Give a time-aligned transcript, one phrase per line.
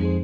[0.00, 0.16] Bonjour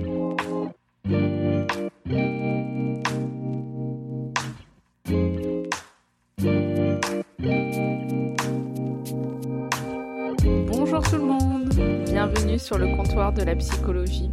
[11.03, 11.69] tout le monde,
[12.07, 14.31] bienvenue sur le comptoir de la psychologie.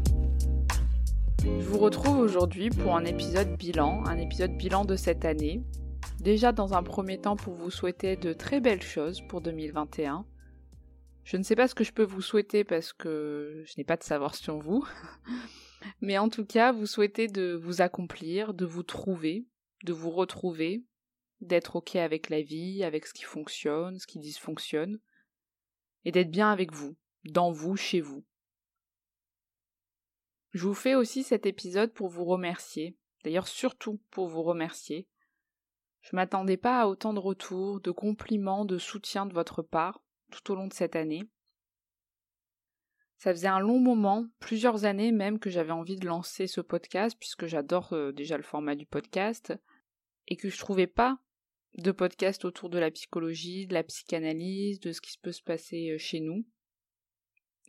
[1.44, 5.62] Je vous retrouve aujourd'hui pour un épisode bilan, un épisode bilan de cette année.
[6.22, 10.24] Déjà dans un premier temps pour vous souhaiter de très belles choses pour 2021.
[11.24, 13.96] Je ne sais pas ce que je peux vous souhaiter parce que je n'ai pas
[13.96, 14.86] de savoir sur vous.
[16.02, 19.48] Mais en tout cas, vous souhaitez de vous accomplir, de vous trouver,
[19.84, 20.84] de vous retrouver,
[21.42, 25.00] d'être ok avec la vie, avec ce qui fonctionne, ce qui dysfonctionne,
[26.06, 28.26] et d'être bien avec vous, dans vous, chez vous.
[30.52, 35.08] Je vous fais aussi cet épisode pour vous remercier, d'ailleurs surtout pour vous remercier.
[36.02, 40.03] Je m'attendais pas à autant de retours, de compliments, de soutien de votre part
[40.34, 41.24] tout au long de cette année.
[43.18, 47.16] Ça faisait un long moment, plusieurs années même, que j'avais envie de lancer ce podcast,
[47.18, 49.54] puisque j'adore euh, déjà le format du podcast,
[50.28, 51.20] et que je trouvais pas
[51.78, 55.92] de podcast autour de la psychologie, de la psychanalyse, de ce qui peut se passer
[55.92, 56.46] euh, chez nous.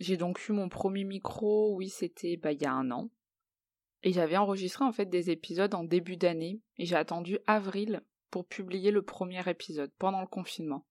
[0.00, 3.10] J'ai donc eu mon premier micro, oui, c'était bah, il y a un an.
[4.02, 8.44] Et j'avais enregistré en fait des épisodes en début d'année, et j'ai attendu avril pour
[8.44, 10.84] publier le premier épisode, pendant le confinement.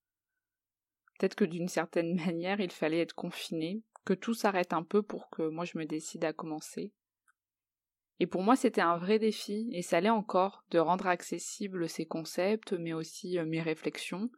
[1.17, 5.29] Peut-être que d'une certaine manière, il fallait être confiné, que tout s'arrête un peu pour
[5.29, 6.91] que moi je me décide à commencer.
[8.19, 12.05] Et pour moi, c'était un vrai défi, et ça l'est encore, de rendre accessibles ces
[12.05, 14.29] concepts, mais aussi euh, mes réflexions,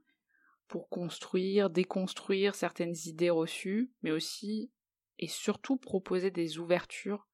[0.68, 4.72] pour construire, déconstruire certaines idées reçues, mais aussi
[5.20, 7.28] et surtout proposer des ouvertures,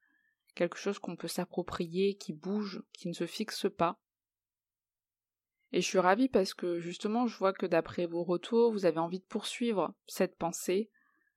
[0.56, 4.01] quelque chose qu'on peut s'approprier, qui bouge, qui ne se fixe pas.
[5.74, 9.00] Et je suis ravie parce que justement, je vois que d'après vos retours, vous avez
[9.00, 10.90] envie de poursuivre cette pensée.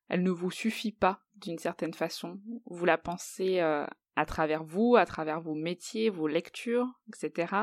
[0.09, 2.41] Elle ne vous suffit pas d'une certaine façon.
[2.67, 3.87] Vous la pensez euh,
[4.17, 7.55] à travers vous, à travers vos métiers, vos lectures, etc.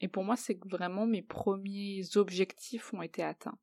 [0.00, 3.58] Et pour moi, c'est vraiment mes premiers objectifs ont été atteints.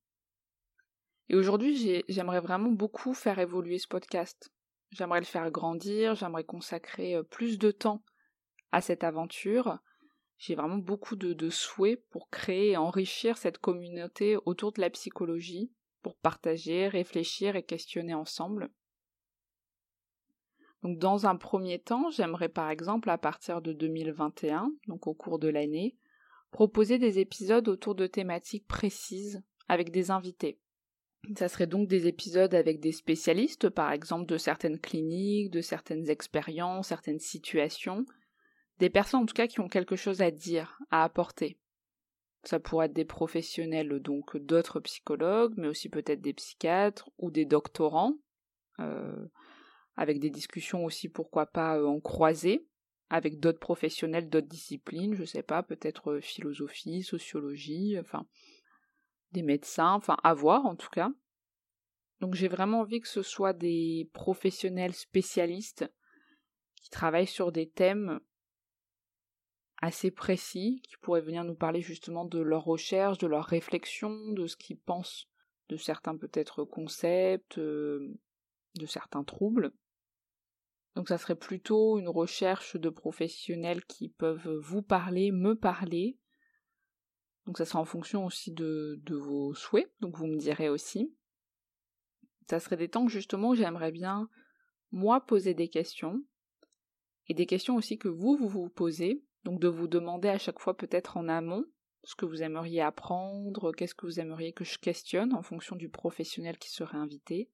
[1.28, 4.52] Et aujourd'hui, j'aimerais vraiment beaucoup faire évoluer ce podcast.
[4.92, 8.04] J'aimerais le faire grandir, j'aimerais consacrer euh, plus de temps
[8.72, 9.80] à cette aventure.
[10.40, 15.70] J'ai vraiment beaucoup de, souhaits pour créer et enrichir cette communauté autour de la psychologie,
[16.02, 18.72] pour partager, réfléchir et questionner ensemble.
[20.82, 25.50] Dans un premier temps, j'aimerais par exemple à partir de 2021, donc au cours de
[25.50, 25.98] l'année,
[26.52, 30.62] proposer des épisodes autour de thématiques précises avec des invités.
[31.36, 36.10] Ça serait donc des épisodes avec des spécialistes, par exemple de certaines cliniques, de certaines
[36.10, 38.06] expériences, certaines situations,
[38.80, 41.60] des personnes en tout cas qui ont quelque chose à dire, à apporter.
[42.44, 47.46] Ça pourrait être des professionnels, donc d'autres psychologues, mais aussi peut-être des psychiatres ou des
[47.46, 48.16] doctorants.
[48.80, 49.28] Euh,
[49.98, 52.66] avec des discussions aussi, pourquoi pas, euh, en croisée,
[53.10, 58.26] avec d'autres professionnels, d'autres disciplines, je sais pas, peut-être euh, philosophie, sociologie, enfin,
[59.34, 61.12] des médecins, enfin, à voir en tout cas.
[62.22, 65.92] Donc j'ai vraiment envie que ce soit des professionnels spécialistes
[66.82, 68.22] qui travaillent sur des thèmes
[69.82, 74.46] assez précis, qui pourraient venir nous parler justement de leurs recherches, de leurs réflexions, de
[74.48, 75.30] ce qu'ils pensent
[75.70, 78.14] de certains peut-être concepts, euh,
[78.76, 79.72] de certains troubles.
[80.96, 86.18] Donc ça serait plutôt une recherche de professionnels qui peuvent vous parler, me parler.
[87.46, 91.16] Donc ça sera en fonction aussi de, de vos souhaits, donc vous me direz aussi.
[92.50, 94.28] Ça serait des temps justement où j'aimerais bien,
[94.92, 96.24] moi, poser des questions,
[97.28, 100.60] et des questions aussi que vous, vous vous posez, donc de vous demander à chaque
[100.60, 101.66] fois peut-être en amont
[102.04, 105.90] ce que vous aimeriez apprendre, qu'est-ce que vous aimeriez que je questionne en fonction du
[105.90, 107.50] professionnel qui serait invité.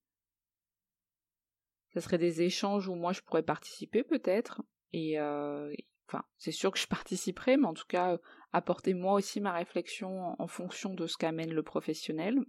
[1.93, 4.61] Ça serait des échanges où moi je pourrais participer peut-être.
[4.93, 5.73] Et euh,
[6.07, 8.17] enfin, c'est sûr que je participerai, mais en tout cas,
[8.53, 12.39] apporter moi aussi ma réflexion en fonction de ce qu'amène le professionnel.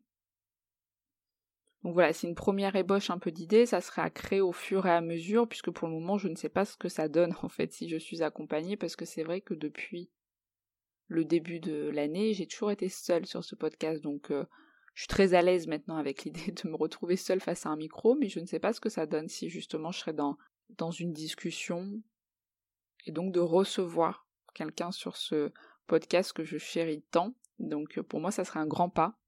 [1.86, 4.86] Donc voilà, c'est une première ébauche un peu d'idées, ça serait à créer au fur
[4.86, 7.32] et à mesure, puisque pour le moment je ne sais pas ce que ça donne
[7.44, 10.10] en fait si je suis accompagnée, parce que c'est vrai que depuis
[11.06, 14.46] le début de l'année, j'ai toujours été seule sur ce podcast, donc euh,
[14.94, 17.76] Je suis très à l'aise maintenant avec l'idée de me retrouver seule face à un
[17.76, 20.36] micro, mais je ne sais pas ce que ça donne si justement je serais dans,
[20.78, 22.02] dans une discussion
[23.04, 25.52] et donc de recevoir quelqu'un sur ce
[25.86, 27.36] podcast que je chéris tant.
[27.60, 29.20] Donc pour moi, ça serait un grand pas.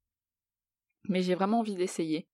[1.05, 2.26] Mais j'ai vraiment envie d'essayer.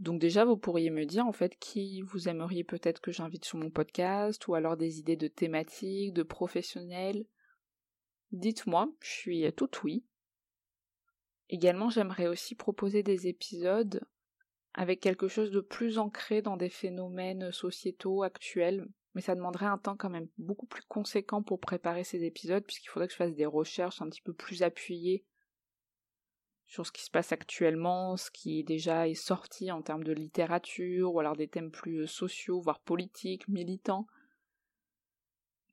[0.00, 3.58] Donc déjà, vous pourriez me dire en fait qui vous aimeriez peut-être que j'invite sur
[3.58, 7.26] mon podcast, ou alors des idées de thématiques, de professionnels.
[8.32, 10.06] Dites-moi, je suis tout oui.
[11.50, 14.00] Également, j'aimerais aussi proposer des épisodes
[14.72, 19.76] avec quelque chose de plus ancré dans des phénomènes sociétaux actuels, mais ça demanderait un
[19.76, 23.34] temps quand même beaucoup plus conséquent pour préparer ces épisodes, puisqu'il faudrait que je fasse
[23.34, 25.26] des recherches un petit peu plus appuyées
[26.70, 31.12] sur ce qui se passe actuellement, ce qui déjà est sorti en termes de littérature,
[31.12, 34.06] ou alors des thèmes plus sociaux, voire politiques, militants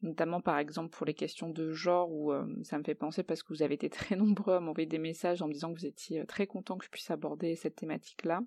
[0.01, 3.41] notamment par exemple pour les questions de genre où euh, ça me fait penser parce
[3.41, 5.85] que vous avez été très nombreux à m'envoyer des messages en me disant que vous
[5.85, 8.41] étiez euh, très content que je puisse aborder cette thématique-là.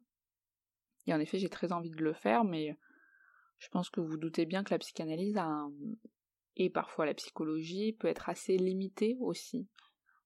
[1.07, 2.77] Et en effet, j'ai très envie de le faire, mais
[3.59, 5.41] je pense que vous doutez bien que la psychanalyse
[6.57, 9.67] et parfois la psychologie peut être assez limitée aussi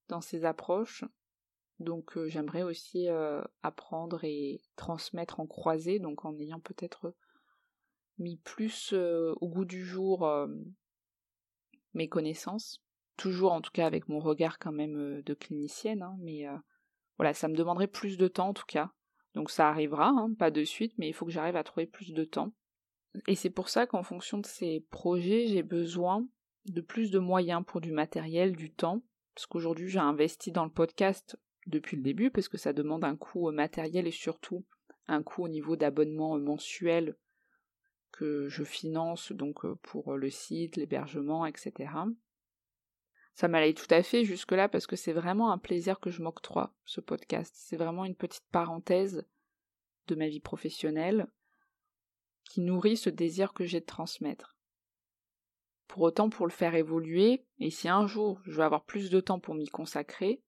[0.09, 1.05] dans ses approches.
[1.81, 3.09] Donc euh, j'aimerais aussi
[3.62, 7.15] apprendre et transmettre en croisée, donc en ayant peut-être
[8.19, 10.26] mis plus au goût du jour
[11.94, 12.82] mes connaissances,
[13.17, 16.56] toujours en tout cas avec mon regard quand même euh, de clinicienne, hein, mais euh,
[17.17, 18.91] voilà, ça me demanderait plus de temps en tout cas.
[19.35, 22.12] Donc ça arrivera, hein, pas de suite, mais il faut que j'arrive à trouver plus
[22.12, 22.53] de temps.
[23.27, 26.27] Et c'est pour ça qu'en fonction de ces projets, j'ai besoin
[26.67, 29.03] de plus de moyens pour du matériel, du temps,
[29.35, 33.17] parce qu'aujourd'hui j'ai investi dans le podcast depuis le début, parce que ça demande un
[33.17, 34.65] coût matériel et surtout
[35.07, 37.17] un coût au niveau d'abonnement mensuel
[38.13, 41.91] que je finance donc euh, pour le site, l'hébergement, etc.
[43.35, 46.73] Ça m'allait tout à fait jusque-là parce que c'est vraiment un plaisir que je m'octroie,
[46.85, 47.53] ce podcast.
[47.57, 49.27] C'est vraiment une petite parenthèse
[50.07, 51.27] de ma vie professionnelle
[52.45, 54.57] qui nourrit ce désir que j'ai de transmettre.
[55.89, 59.21] Pour autant, pour le faire évoluer, et si un jour je veux avoir plus de
[59.21, 60.43] temps pour m'y consacrer,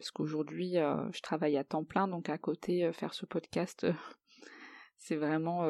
[0.00, 3.86] parce qu'aujourd'hui euh, je travaille à temps plein, donc à côté euh, faire ce podcast,
[4.96, 5.66] c'est vraiment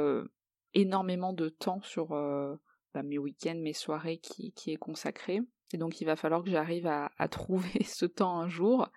[0.75, 2.55] énormément de temps sur euh,
[2.95, 5.41] bah, mes week-ends, mes soirées qui, est consacré.
[5.73, 8.89] Et donc il va falloir que j'arrive à, trouver ce temps un jour.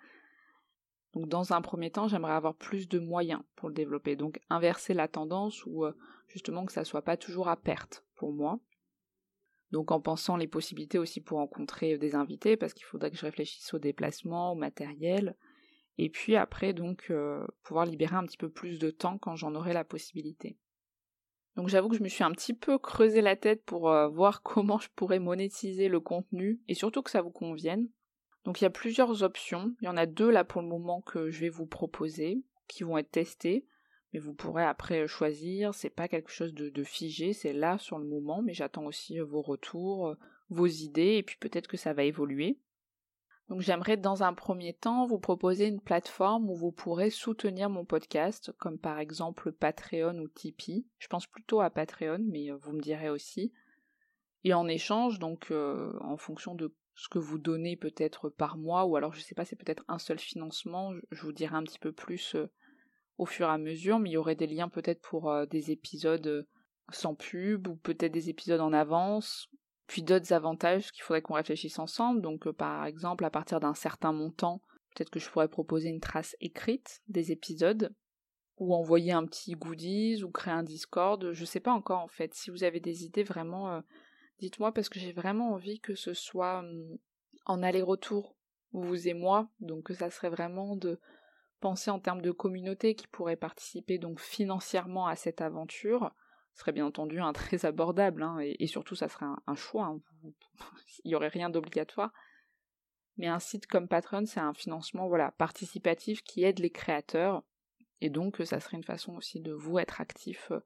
[1.14, 4.16] Donc dans un premier temps, j'aimerais avoir plus de moyens pour le développer.
[4.16, 5.96] Donc inverser la tendance ou euh,
[6.28, 8.60] justement que ça soit pas toujours à perte pour moi.
[9.74, 13.26] Donc en pensant les possibilités aussi pour rencontrer des invités, parce qu'il faudrait que je
[13.26, 15.34] réfléchisse au déplacement, au matériel,
[15.98, 19.56] et puis après donc euh, pouvoir libérer un petit peu plus de temps quand j'en
[19.56, 20.56] aurai la possibilité.
[21.56, 24.42] Donc j'avoue que je me suis un petit peu creusé la tête pour euh, voir
[24.44, 27.88] comment je pourrais monétiser le contenu et surtout que ça vous convienne.
[28.44, 29.74] Donc il y a plusieurs options.
[29.80, 32.84] Il y en a deux là pour le moment que je vais vous proposer, qui
[32.84, 33.66] vont être testées.
[34.14, 35.74] Mais vous pourrez après choisir.
[35.74, 39.24] C'est pas quelque chose de, figé, c'est là sur le moment, mais j'attends aussi euh,
[39.24, 40.14] vos retours, euh,
[40.50, 42.60] vos idées, et puis peut-être que ça va évoluer.
[43.48, 47.84] Donc j'aimerais dans un premier temps vous proposer une plateforme où vous pourrez soutenir mon
[47.84, 50.86] podcast, comme par exemple Patreon ou Tipeee.
[50.98, 53.52] Je pense plutôt à Patreon, mais euh, vous me direz aussi.
[54.44, 58.94] Et en échange, donc en fonction de ce que vous donnez peut-être par mois, ou
[58.94, 61.92] alors je sais pas, c'est peut-être un seul financement, je vous dirai un petit peu
[61.92, 62.36] plus
[63.18, 66.46] au fur et à mesure, mais il y aurait des liens peut-être pour des épisodes
[66.92, 69.48] sans pub, ou peut-être des épisodes en avance,
[69.86, 72.20] puis d'autres avantages qu'il faudrait qu'on réfléchisse ensemble.
[72.20, 74.60] Donc, euh, par exemple, à partir d'un certain montant,
[74.94, 77.94] peut-être que je pourrais proposer une trace écrite des épisodes,
[78.58, 81.32] ou envoyer un petit goodies, ou créer un Discord.
[81.32, 82.34] Je sais pas encore en fait.
[82.34, 83.80] Si vous avez des idées, vraiment, euh,
[84.38, 86.98] dites-moi parce que j'ai vraiment envie que ce soit hum,
[87.46, 88.36] en aller-retour,
[88.72, 89.48] vous et moi.
[89.60, 91.00] Donc, ça serait vraiment de
[91.64, 96.12] penser en termes de communauté qui pourrait participer donc financièrement à cette aventure
[96.52, 100.00] serait bien entendu un très abordable, hein, et, surtout ça serait un, choix, hein.
[101.04, 102.12] il n'y aurait rien d'obligatoire.
[103.16, 107.42] Mais un site comme Patreon, c'est un financement voilà participatif qui aide les créateurs,
[108.02, 110.60] et donc ça serait une façon aussi de vous être actif euh,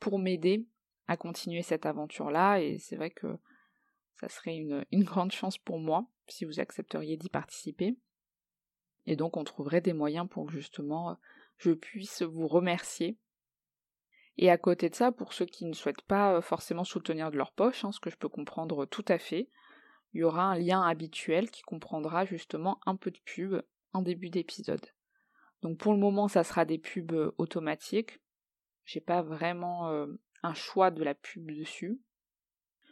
[0.00, 0.66] pour m'aider
[1.06, 3.38] à continuer cette aventure-là, et c'est vrai que
[4.16, 7.96] ça serait une grande chance pour moi si vous accepteriez d'y participer.
[9.06, 11.18] Et donc on trouverait des moyens pour que justement
[11.58, 13.18] je puisse vous remercier
[14.38, 17.36] et à côté de ça, pour ceux qui ne souhaitent pas euh, forcément soutenir de
[17.36, 19.50] leur poche, hein, ce que je peux comprendre tout à fait,
[20.14, 24.30] il y aura un lien habituel qui comprendra justement un peu de pub en début
[24.30, 24.84] d'épisode.
[25.62, 28.20] Donc pour le moment, ça sera des pubs euh, automatiques.
[28.84, 30.06] J'ai pas vraiment euh,
[30.42, 32.00] un choix de la pub dessus.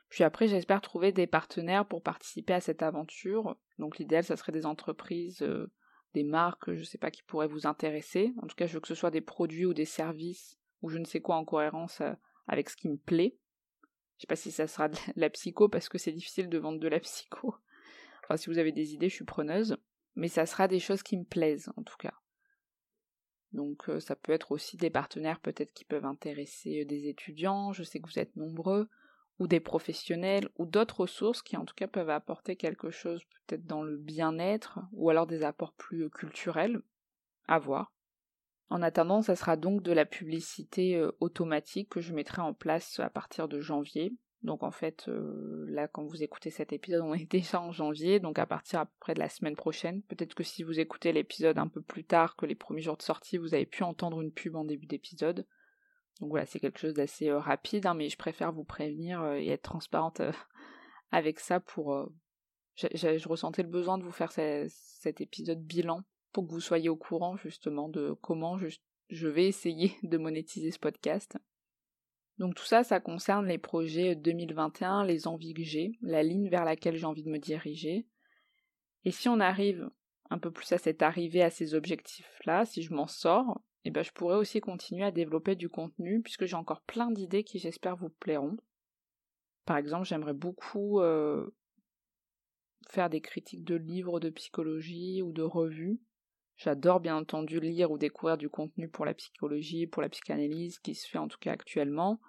[0.09, 3.57] Puis après, j'espère trouver des partenaires pour participer à cette aventure.
[3.79, 5.43] Donc l'idéal, ça serait des entreprises
[6.15, 8.33] des marques, je sais pas, qui pourraient vous intéresser.
[8.43, 10.99] En tout cas, je veux que ce soit des produits ou des services ou je
[10.99, 12.13] ne sais quoi en cohérence euh,
[12.47, 13.37] avec ce qui me plaît.
[14.17, 16.81] Je sais pas si ça sera de la psycho parce que c'est difficile de vendre
[16.81, 17.55] de la psycho.
[18.25, 19.77] Enfin, si vous avez des idées, je suis preneuse.
[20.17, 22.15] Mais ça sera des choses qui me plaisent, en tout cas.
[23.53, 27.73] Donc euh, ça peut être aussi des partenaires peut-être qui peuvent intéresser euh, des étudiants,
[27.73, 28.89] je sais que vous êtes nombreux,
[29.39, 33.65] ou des professionnels, ou d'autres ressources qui en tout cas peuvent apporter quelque chose peut-être
[33.65, 36.83] dans le bien-être, ou alors des apports plus euh, culturels,
[37.49, 37.93] à voir.
[38.69, 43.11] En attendant, ça sera donc de la publicité automatique que je mettrai en place à
[43.11, 47.27] partir de janvier, donc en fait, euh, là, quand vous écoutez cet épisode, on est
[47.31, 50.03] déjà en janvier, donc à partir à peu près de la semaine prochaine.
[50.03, 53.03] Peut-être que si vous écoutez l'épisode un peu plus tard que les premiers jours de
[53.03, 55.47] sortie, vous avez pu entendre une pub en début d'épisode.
[56.21, 59.37] Donc voilà, c'est quelque chose d'assez euh, rapide, hein, mais je préfère vous prévenir euh,
[59.37, 60.21] et être transparente
[61.13, 62.09] avec ça pour...
[62.77, 66.97] je ressentais le besoin de vous faire cet épisode bilan pour que vous soyez au
[66.97, 68.59] courant justement de comment
[69.09, 71.39] je vais essayer de monétiser ce podcast.
[72.39, 76.65] Donc tout ça, ça concerne les projets 2021, les envies que j'ai, la ligne vers
[76.65, 78.07] laquelle j'ai envie de me diriger.
[79.05, 79.91] Et si on arrive
[80.31, 84.03] un peu plus à cette arrivée à ces objectifs-là, si je m'en sors, eh ben
[84.03, 87.97] je pourrais aussi continuer à développer du contenu puisque j'ai encore plein d'idées qui j'espère
[87.97, 88.57] vous plairont.
[89.65, 91.49] Par exemple, j'aimerais beaucoup euh,
[92.89, 96.01] faire des critiques de livres de psychologie ou de revues.
[96.57, 100.95] J'adore bien entendu lire ou découvrir du contenu pour la psychologie, pour la psychanalyse, qui
[100.95, 102.21] se fait en tout cas actuellement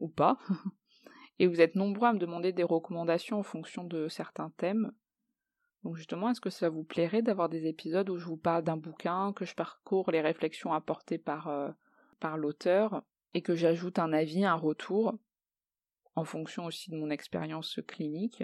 [0.00, 0.38] ou pas.
[1.38, 4.92] Et vous êtes nombreux à me demander des recommandations en fonction de certains thèmes.
[5.84, 8.78] Donc justement, est-ce que ça vous plairait d'avoir des épisodes où je vous parle d'un
[8.78, 11.70] bouquin, que je parcours les réflexions apportées par, euh,
[12.20, 13.02] par l'auteur,
[13.34, 15.18] et que j'ajoute un avis, un retour,
[16.16, 18.42] en fonction aussi de mon expérience clinique?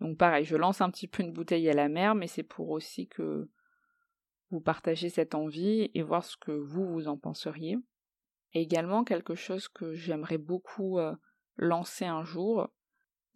[0.00, 2.70] Donc pareil, je lance un petit peu une bouteille à la mer, mais c'est pour
[2.70, 3.50] aussi que
[4.50, 7.76] vous partagez cette envie et voir ce que vous, vous en penseriez.
[8.52, 11.16] Et également quelque chose que j'aimerais beaucoup euh,
[11.56, 12.68] lancer un jour,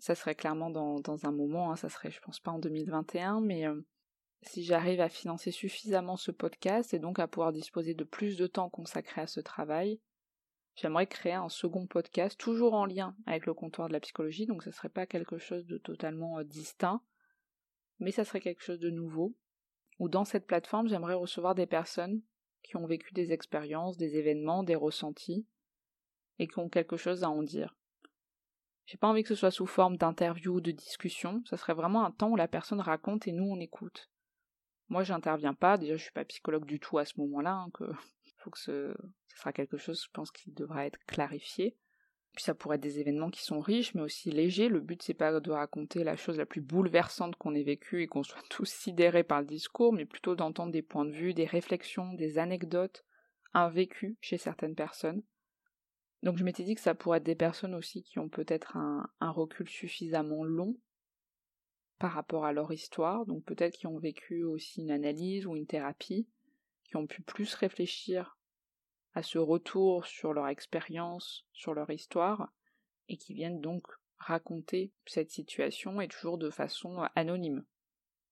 [0.00, 3.66] ça serait clairement dans, un moment, hein, ça serait je pense pas en 2021, mais
[3.66, 3.80] euh,
[4.42, 8.46] si j'arrive à financer suffisamment ce podcast et donc à pouvoir disposer de plus de
[8.46, 10.00] temps consacré à ce travail,
[10.74, 14.62] j'aimerais créer un second podcast toujours en lien avec le comptoir de la psychologie, donc
[14.62, 17.02] ce serait pas quelque chose de totalement euh, distinct,
[17.98, 19.36] mais ça serait quelque chose de nouveau,
[19.98, 22.22] où dans cette plateforme j'aimerais recevoir des personnes
[22.62, 25.46] qui ont vécu des expériences, des événements, des ressentis,
[26.38, 27.76] et qui ont quelque chose à en dire.
[28.90, 32.04] J'ai pas envie que ce soit sous forme d'interview ou de discussion, ça serait vraiment
[32.04, 34.10] un temps où la personne raconte et nous on écoute.
[34.88, 37.84] Moi j'interviens pas, déjà je suis pas psychologue du tout à ce moment-là, hein, que
[38.38, 38.92] faut que ce,
[39.36, 41.76] sera quelque chose, je pense, qui devra être clarifié.
[42.34, 44.68] Puis ça pourrait être des événements qui sont riches, mais aussi légers.
[44.68, 48.08] Le but, c'est pas de raconter la chose la plus bouleversante qu'on ait vécue et
[48.08, 51.46] qu'on soit tous sidérés par le discours, mais plutôt d'entendre des points de vue, des
[51.46, 53.04] réflexions, des anecdotes,
[53.54, 55.22] un vécu chez certaines personnes.
[56.22, 59.08] Donc je m'étais dit que ça pourrait être des personnes aussi qui ont peut-être un,
[59.20, 60.76] recul suffisamment long
[61.98, 65.66] par rapport à leur histoire, donc peut-être qui ont vécu aussi une analyse ou une
[65.66, 66.28] thérapie,
[66.84, 68.38] qui ont pu plus réfléchir
[69.14, 72.52] à ce retour sur leur expérience, sur leur histoire,
[73.08, 73.86] et qui viennent donc
[74.18, 77.64] raconter cette situation et toujours de façon anonyme.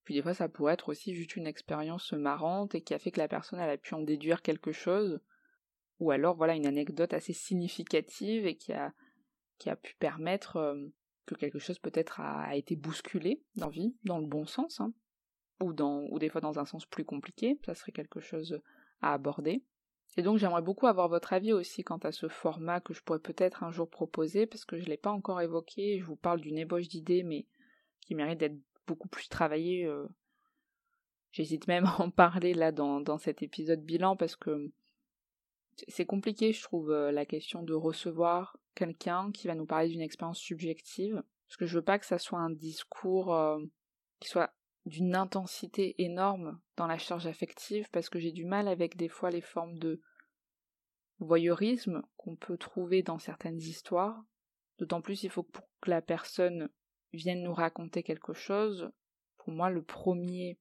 [0.04, 3.11] Puis des fois ça pourrait être aussi juste une expérience marrante et qui a fait
[3.11, 5.21] que la personne a pu en déduire quelque chose,
[6.00, 8.93] ou alors voilà une anecdote assez significative et qui a,
[9.59, 10.87] qui a pu permettre euh,
[11.26, 14.93] que quelque chose peut-être a, été bousculé dans vie, dans le bon sens, hein,
[15.61, 18.61] ou, dans, ou des fois dans un sens plus compliqué, ça serait quelque chose
[19.00, 19.62] à aborder.
[20.17, 23.19] Et donc j'aimerais beaucoup avoir votre avis aussi quant à ce format que je pourrais
[23.19, 26.40] peut-être un jour proposer, parce que je ne l'ai pas encore évoqué, je vous parle
[26.40, 27.47] d'une ébauche d'idées, mais
[28.00, 29.85] qui mérite d'être beaucoup plus travaillée.
[29.85, 30.07] Euh.
[31.31, 34.73] J'hésite même à en parler là dans, dans cet épisode bilan, parce que
[35.87, 40.00] c'est compliqué, je trouve, euh, la question de recevoir quelqu'un qui va nous parler d'une
[40.00, 43.58] expérience subjective, parce que je veux pas que ça soit un discours euh,
[44.20, 44.52] qui soit
[44.87, 49.30] d'une intensité énorme dans la charge affective parce que j'ai du mal avec des fois
[49.30, 50.00] les formes de
[51.18, 54.23] voyeurisme qu'on peut trouver dans certaines histoires.
[54.78, 56.70] D'autant plus il faut que pour que la personne
[57.12, 58.90] vienne nous raconter quelque chose,
[59.37, 60.58] pour moi le premier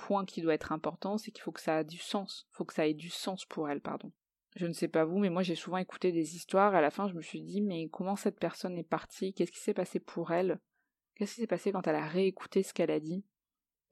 [0.00, 2.72] point qui doit être important, c'est qu'il faut que ça ait du sens, faut que
[2.72, 4.10] ça ait du sens pour elle, pardon.
[4.56, 7.08] Je ne sais pas vous, mais moi j'ai souvent écouté des histoires, à la fin
[7.08, 10.32] je me suis dit mais comment cette personne est partie, qu'est-ce qui s'est passé pour
[10.32, 10.58] elle?
[11.14, 13.24] Qu'est-ce qui s'est passé quand elle a réécouté ce qu'elle a dit?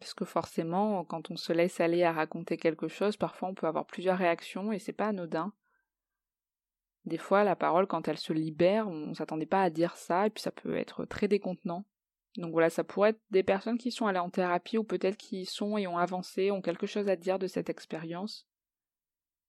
[0.00, 3.66] Parce que forcément, quand on se laisse aller à raconter quelque chose, parfois on peut
[3.66, 5.52] avoir plusieurs réactions et c'est pas anodin.
[7.04, 10.30] Des fois, la parole, quand elle se libère, on s'attendait pas à dire ça, et
[10.30, 11.84] puis ça peut être très décontenant.
[12.36, 15.40] Donc voilà, ça pourrait être des personnes qui sont allées en thérapie ou peut-être qui
[15.40, 18.46] y sont et ont avancé, ont quelque chose à dire de cette expérience.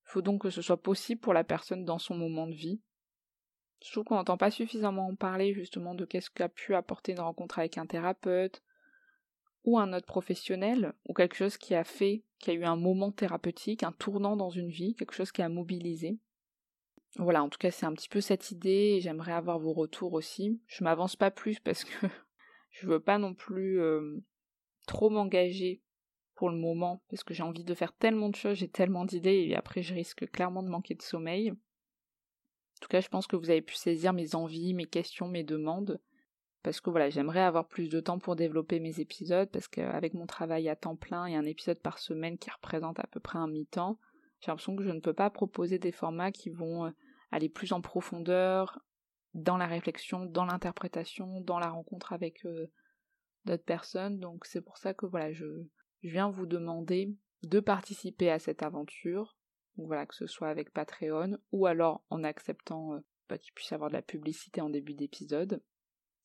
[0.05, 2.81] Il faut donc que ce soit possible pour la personne dans son moment de vie.
[3.85, 7.19] Je trouve qu'on n'entend pas suffisamment en parler justement de qu'est-ce qu'a pu apporter une
[7.19, 8.63] rencontre avec un thérapeute
[9.63, 13.11] ou un autre professionnel ou quelque chose qui a fait, qui a eu un moment
[13.11, 16.17] thérapeutique, un tournant dans une vie, quelque chose qui a mobilisé.
[17.15, 20.13] Voilà, en tout cas c'est un petit peu cette idée et j'aimerais avoir vos retours
[20.13, 20.61] aussi.
[20.67, 22.07] Je m'avance pas plus parce que
[22.69, 23.79] je veux pas non plus
[24.87, 25.81] trop m'engager
[26.35, 29.45] pour le moment parce que j'ai envie de faire tellement de choses, j'ai tellement d'idées
[29.47, 31.51] et après je risque clairement de manquer de sommeil.
[31.51, 35.43] En tout cas, je pense que vous avez pu saisir mes envies, mes questions, mes
[35.43, 35.99] demandes.
[36.63, 40.25] Parce que voilà, j'aimerais avoir plus de temps pour développer mes épisodes, parce qu'avec mon
[40.25, 43.47] travail à temps plein et un épisode par semaine qui représente à peu près un
[43.47, 43.99] mi-temps,
[44.39, 46.93] j'ai l'impression que je ne peux pas proposer des formats qui vont
[47.31, 48.79] aller plus en profondeur
[49.39, 52.67] dans la réflexion, dans l'interprétation, dans la rencontre avec euh,
[53.45, 54.19] d'autres personnes.
[54.19, 55.45] Donc c'est pour ça que voilà, je,
[56.03, 59.37] viens vous demander de participer à cette aventure,
[59.77, 63.73] voilà, que ce soit avec Patreon ou alors en acceptant euh, bah, qu'il puisse y
[63.73, 65.61] avoir de la publicité en début d'épisode.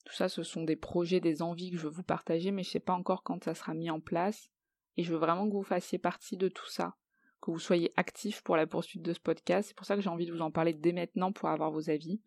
[0.04, 2.70] Tout ça, ce sont des projets, des envies que je veux vous partager, mais je
[2.70, 4.50] sais pas encore quand ça sera mis en place.
[4.96, 6.94] Et je veux vraiment que vous fassiez partie de tout ça,
[7.40, 9.68] que vous soyez actifs pour la poursuite de ce podcast.
[9.68, 11.90] C'est pour ça que j'ai envie de vous en parler dès maintenant pour avoir vos
[11.90, 12.20] avis.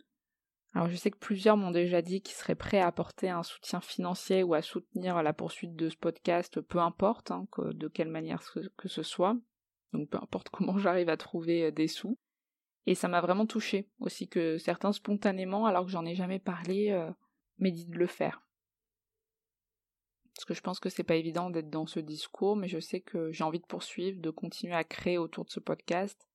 [0.74, 3.82] Alors je sais que plusieurs m'ont déjà dit qu'ils seraient prêts à apporter un soutien
[3.82, 8.44] financier ou à soutenir la poursuite de ce podcast, peu importe hein, de quelle manière
[8.78, 9.38] que ce soit
[9.94, 12.18] donc peu importe comment j'arrive à trouver euh, des sous.
[12.86, 16.92] Et ça m'a vraiment touché aussi que certains spontanément, alors que j'en ai jamais parlé,
[16.92, 17.12] euh,
[17.60, 18.42] dit de le faire.
[20.34, 23.02] Parce que je pense que c'est pas évident d'être dans ce discours, mais je sais
[23.02, 26.30] que j'ai envie de poursuivre, de continuer à créer autour de ce podcast.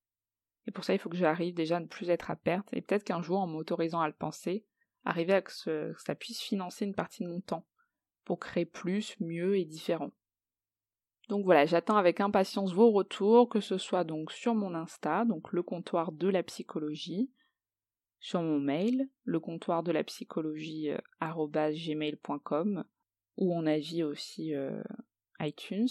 [0.66, 2.72] Et pour ça, il faut que j'arrive déjà à ne plus être à perte.
[2.72, 4.64] Et peut-être qu'un jour, en m'autorisant à le penser,
[5.04, 7.66] arriver à que ça puisse financer une partie de mon temps
[8.24, 10.12] pour créer plus, mieux et différent.
[11.28, 15.52] Donc voilà, j'attends avec impatience vos retours, que ce soit donc sur mon Insta, donc
[15.52, 17.30] le comptoir de la psychologie,
[18.20, 22.84] sur mon mail, le comptoir de la psychologie euh, gmail.com,
[23.36, 24.82] où on agit aussi euh,
[25.40, 25.88] iTunes.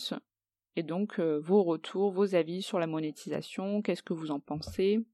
[0.76, 5.06] Et donc euh, vos retours, vos avis sur la monétisation, qu'est-ce que vous en pensez,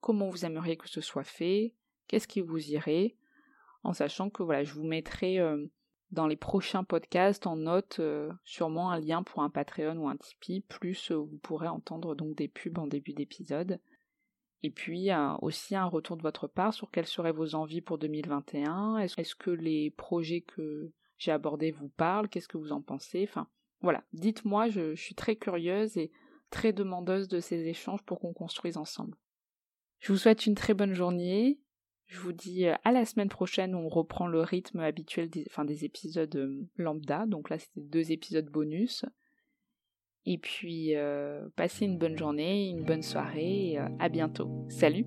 [0.00, 1.74] comment vous aimeriez que ce soit fait,
[2.08, 3.16] qu'est-ce qui vous irait,
[3.84, 5.38] en sachant que voilà, je vous mettrai
[6.10, 10.16] dans les prochains podcasts en note euh, sûrement un lien pour un Patreon ou un
[10.16, 13.80] Tipeee, plus euh, vous pourrez entendre donc des pubs en début d'épisode.
[14.64, 18.98] Et puis aussi un retour de votre part sur quelles seraient vos envies pour 2021.
[18.98, 22.28] Est-ce que les projets que j'ai abordés vous parlent?
[22.28, 23.24] Qu'est-ce que vous en pensez?
[23.28, 23.46] Enfin
[23.80, 26.10] voilà, dites-moi, je suis très curieuse et
[26.50, 29.16] très demandeuse de ces échanges pour qu'on construise ensemble.
[30.00, 31.60] Je vous souhaite une très bonne journée
[32.08, 35.84] je vous dis euh, à la semaine prochaine où on reprend le rythme habituel des,
[35.84, 37.26] épisodes euh, lambda.
[37.26, 39.04] Donc là, c'était deux épisodes bonus.
[40.24, 43.72] Et puis, euh, passez une bonne journée, une bonne soirée.
[43.72, 44.66] Et, à bientôt.
[44.68, 45.06] Salut